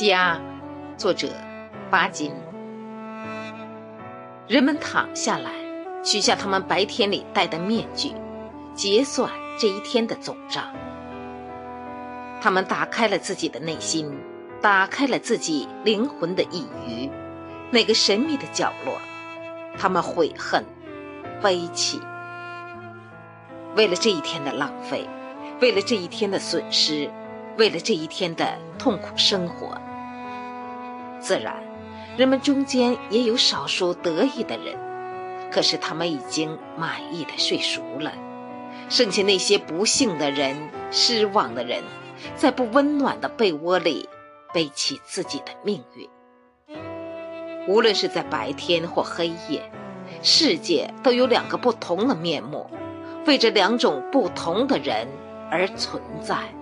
[0.00, 0.40] 家，
[0.96, 1.28] 作者
[1.90, 2.32] 巴金。
[4.48, 5.50] 人们躺下来，
[6.02, 8.14] 取下他们白天里戴的面具，
[8.74, 10.64] 结算这一天的总账。
[12.40, 14.10] 他们打开了自己的内心，
[14.62, 17.10] 打开了自己灵魂的一隅，
[17.70, 18.94] 那个神秘的角落。
[19.76, 20.64] 他们悔恨、
[21.42, 22.00] 悲泣，
[23.76, 25.06] 为了这一天的浪费，
[25.60, 27.10] 为了这一天的损失，
[27.58, 29.78] 为了这一天的痛苦生活。
[31.30, 31.62] 自然，
[32.16, 34.76] 人们中间也有少数得意的人，
[35.52, 38.12] 可是他们已经满意的睡熟了。
[38.88, 40.56] 剩下那些不幸的人、
[40.90, 41.84] 失望的人，
[42.34, 44.08] 在不温暖的被窝里
[44.52, 46.10] 背起自己的命运。
[47.68, 49.70] 无论是在白天或黑夜，
[50.24, 52.68] 世界都有两个不同的面目，
[53.24, 55.06] 为着两种不同的人
[55.48, 56.52] 而存在。